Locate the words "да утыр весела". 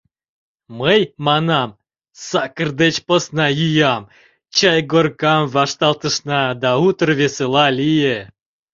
6.61-7.65